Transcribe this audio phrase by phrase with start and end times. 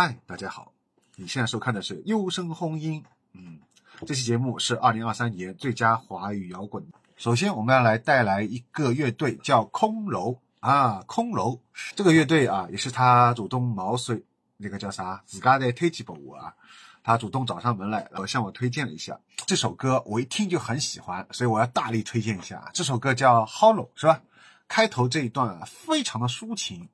[0.00, 0.72] 嗨，大家好，
[1.16, 3.04] 你现在收看的是优声轰音。
[3.32, 3.58] 嗯，
[4.06, 6.86] 这期节目是二零二三年最佳华语摇滚。
[7.16, 11.58] 首先，我们要来带来一个乐队，叫空楼啊，空楼
[11.96, 14.22] 这个乐队啊，也是他主动毛遂
[14.56, 16.54] 那个叫啥，自家的推荐给我啊，
[17.02, 19.18] 他主动找上门来，然后向我推荐了一下
[19.48, 22.70] 这首歌，我一听就很喜欢，所以我要大力推荐一下。
[22.72, 24.22] 这首歌叫《Hollow》，是吧？
[24.68, 26.88] 开头这一段啊，非常的抒情，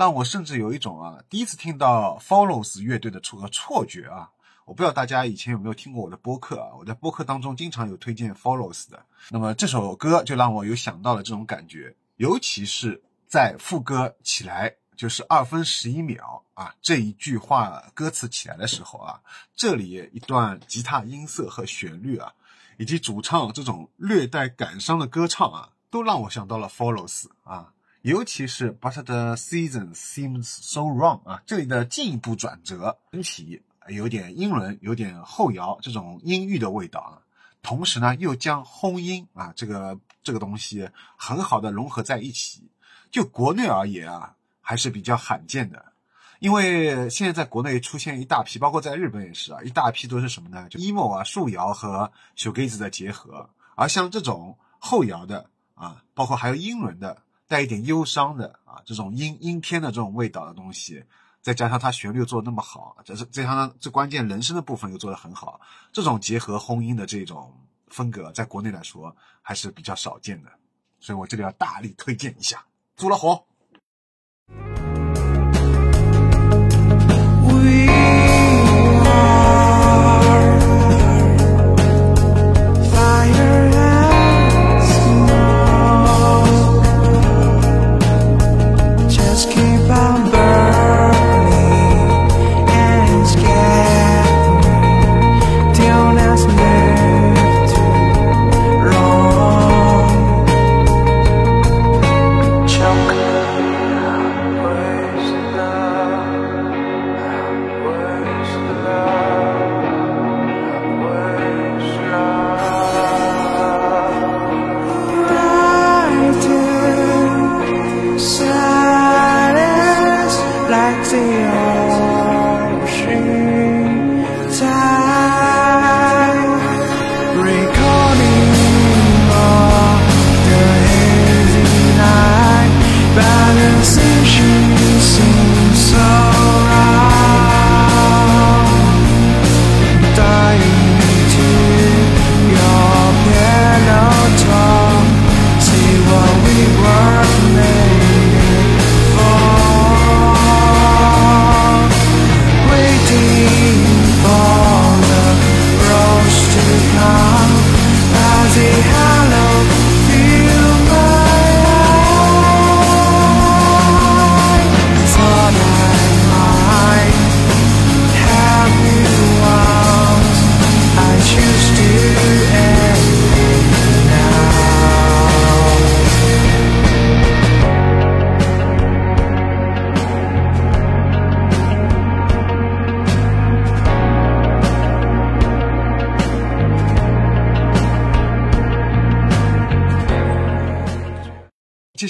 [0.00, 4.30] 让我甚至有一种啊，第一次听到 Follows 乐队的错错觉啊。
[4.64, 6.70] 我不知道大家以前有没有听过我的播客啊？
[6.78, 9.04] 我在播客当中经常有推荐 Follows 的。
[9.28, 19.20] 那么这首歌就让我有想到了这种感觉，尤其是在副歌起来就是二分十一秒啊这一句话歌词起来的时候啊，
[19.54, 22.32] 这里一段吉他音色和旋律啊，
[22.78, 25.68] 以及主唱这种略带感伤的歌唱啊。
[25.90, 37.20] 都让我想到了 Follows 啊，尤其是 But the season seems so wrong 啊，这里的进一步转折，整体有点英伦，有点后摇这种阴郁的味道啊。
[37.62, 42.70] 同时呢，又将轰音啊这个这个东西很好的融合在一起。
[43.10, 45.92] 就国内而言啊，还是比较罕见的，
[46.38, 50.66] 因为现在在国内出现一大批，包括在日本也是啊，一大批都是什么呢？
[50.70, 55.50] 就 emo 啊、树摇和 shoegaze 的结合，而像这种后摇的。
[55.74, 61.04] 啊，包括还有英伦的，带一点忧伤的啊，这种阴阴天的这种味道的东西，
[61.42, 65.60] 再加上它旋律做的那么好，这是再加上最关键人声的部分又做的很好，
[65.92, 67.52] 这种结合轰音的这种
[67.88, 70.50] 风格，在国内来说还是比较少见的，
[71.00, 73.44] 所以我这里要大力推荐一下，朱了火。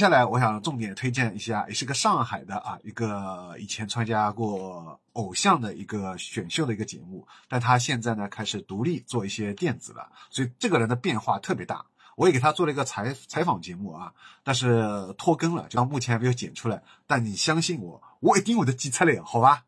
[0.01, 11.85] 接下来，我想重点推荐一下，也是个上海的啊，一个以前参加过偶像的一个选秀的一个节目，但他现在呢开始独立做一些电子了，所以这个人的变化特别大。
[12.17, 14.11] 我也给他做了一个采采访节目啊，
[14.43, 16.83] 但是拖更了，就到目前还没有剪出来。
[17.07, 19.65] 但你相信我，我一定我的记出来，好吧？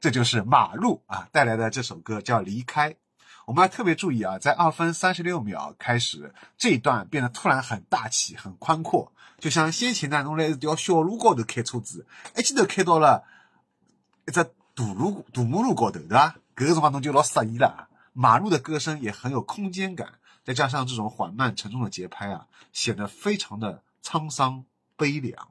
[0.00, 2.90] 这就是马路啊带来的这首歌叫《离开》。
[3.46, 12.06] 我们要特别注意啊，在二分三十六秒开始这一段变得突然很大气、很宽阔，就像先前呢，侬来一条小路高头开车子，
[12.36, 13.24] 一记头开到了
[14.26, 16.36] 一只大路、大马路高头，对吧？
[16.56, 17.88] 搿个辰光侬就老适意了。
[18.12, 20.14] 马路的歌声也很有空间感，
[20.44, 24.64] 再加上这种缓慢沉重的节拍啊，显得非常的沧桑
[24.96, 25.48] 悲凉。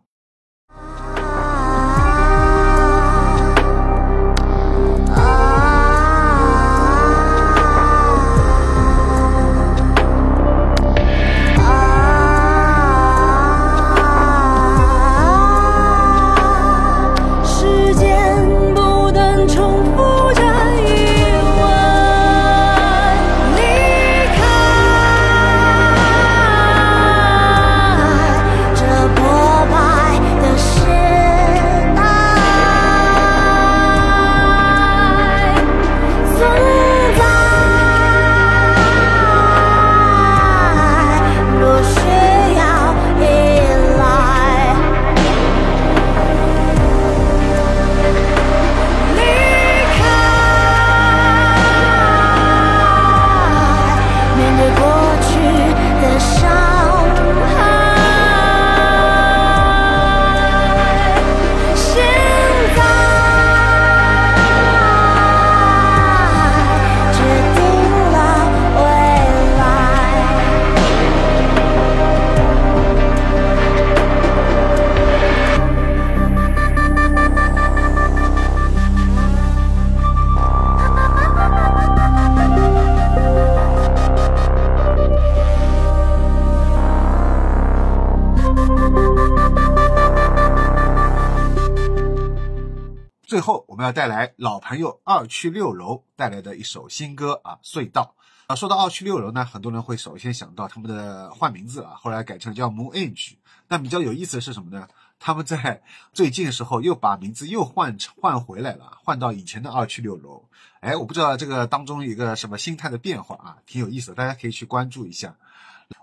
[93.33, 98.13] 最后，我们要带来老朋友二区六楼带来的一首新歌啊，《隧道》
[98.45, 98.53] 啊。
[98.55, 103.37] 说到二区六楼呢，很多人会首先想到他们的换名字啊，后来改成叫 Moon Age。
[103.69, 104.87] 那比较有意思的是什么呢？
[105.19, 105.81] 他们在
[106.13, 110.47] 最近的时候又把名字又换成换回来了，换到以前的二区六楼。
[110.81, 115.37] 哎，我不知道这个当中一个什么心态的变化啊，挺有意思的，大家可以去关注一下。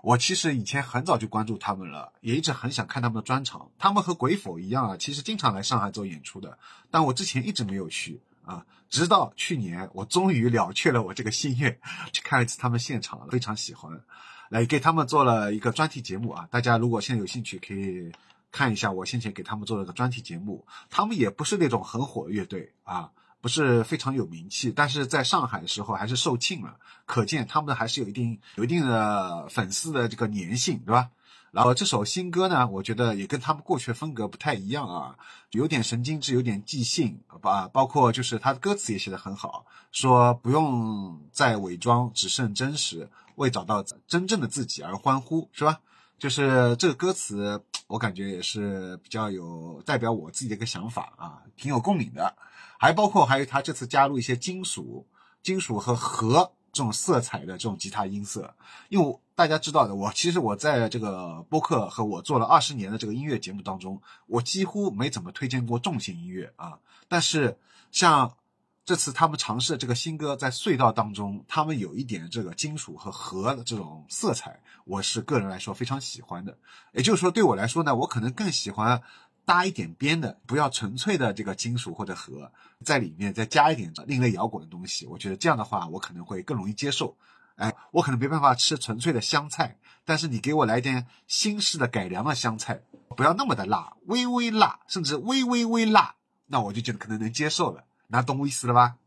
[0.01, 3.69] 我其实以前很早就关注他们了，也一直很想看他们的专场。
[3.77, 6.57] 他们和鬼否一样啊，其实经常来上海做演出的，
[6.89, 8.65] 但我之前一直没有去啊。
[8.89, 11.79] 直到去年，我终于了却了我这个心愿，
[12.11, 14.01] 去看了一次他们现场，非常喜欢，
[14.49, 16.47] 来给他们做了一个专题节目啊。
[16.51, 18.11] 大家如果现在有兴趣，可以
[18.51, 20.65] 看一下我先前给他们做了个专题节目。
[20.89, 23.11] 他们也不是那种很火的乐队啊。
[23.41, 31.09] 不是非常有名气，但是在上海的时候还是售罄了，可见他们还是有一定有一定的粉丝的这个粘性，对吧？
[31.51, 35.17] 然后这首新歌呢，我觉得也跟他们过去的风格不太一样啊，
[35.51, 37.67] 有点神经质，有点即兴，吧？
[37.67, 45.81] 包括就是他的歌词也写得很好，说不用再伪装，只剩真实，为找到真正的自己而欢呼，是吧？
[46.21, 52.35] 就是这个歌词，我感觉也是比较有代表我自己的一个想法啊，挺有共鸣的。
[52.77, 55.07] 还包括还有他这次加入一些金属、
[55.41, 58.53] 金属和核这种色彩的这种吉他音色，
[58.89, 66.77] 因为大家知道的，我其实我在这个播客和我做了二十年的这个音乐节目当中，我几乎没怎么推荐过重型音乐啊。
[67.07, 67.57] 但是
[67.91, 68.37] 像
[68.83, 76.57] 这次他们尝试的这个新歌，在隧道当中，他们有一点这个金属和核的这种色彩，我是个人来说非常喜欢的。
[76.93, 79.01] 也就是说，对我来说呢，我可能更喜欢。
[79.43, 82.51] 搭一点边的，不要纯粹的这个金属或者核，
[82.85, 87.17] 在里面再加一点另类摇滚的东西，我觉得这样的话我可能会更容易接受。
[87.55, 92.81] 哎，我可能没办法吃纯粹的香菜，但是你给我来点新式的改良的香菜，
[93.17, 97.83] 不要那么的辣，微微辣，甚至微微微辣，那我就觉得可能能接受了。
[98.11, 98.97] 那懂我意思了吧？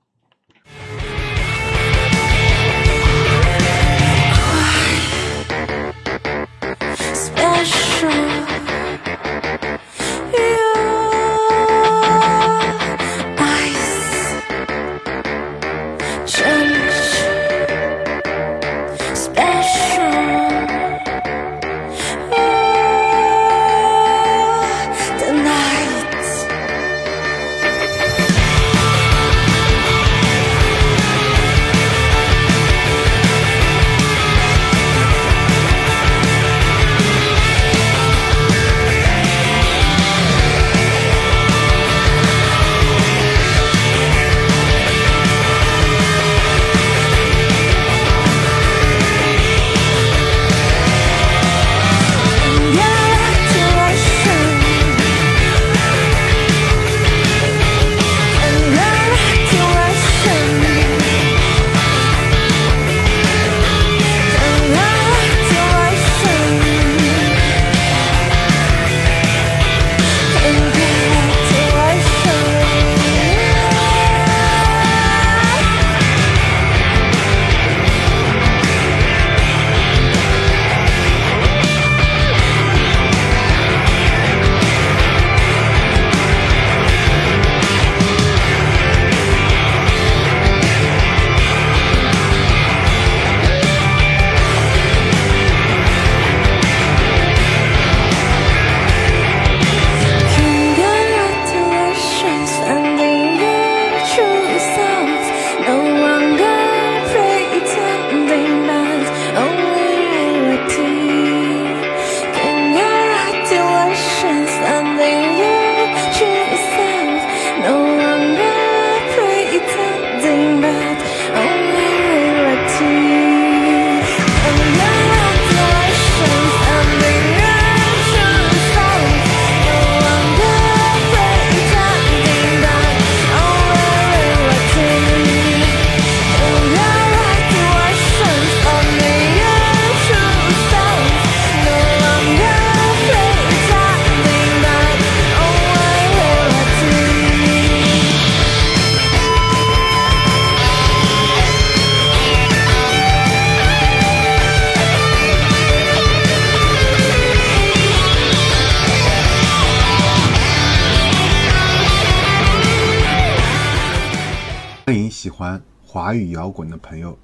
[165.24, 167.18] 喜欢华语摇滚的朋友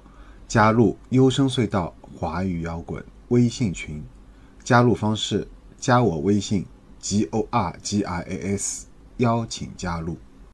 [0.47, 4.03] 加入优声隧道华语摇滚微信群，
[4.63, 6.65] 加入方式加我微信
[6.99, 10.17] g o r g i a s，邀请加入。